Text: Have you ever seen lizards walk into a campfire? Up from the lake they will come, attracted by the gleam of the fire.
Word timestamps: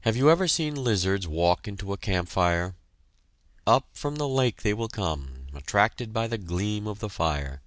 Have 0.00 0.16
you 0.16 0.30
ever 0.30 0.48
seen 0.48 0.74
lizards 0.74 1.28
walk 1.28 1.68
into 1.68 1.92
a 1.92 1.96
campfire? 1.96 2.74
Up 3.68 3.86
from 3.92 4.16
the 4.16 4.26
lake 4.26 4.62
they 4.62 4.74
will 4.74 4.88
come, 4.88 5.46
attracted 5.54 6.12
by 6.12 6.26
the 6.26 6.38
gleam 6.38 6.88
of 6.88 6.98
the 6.98 7.08
fire. 7.08 7.62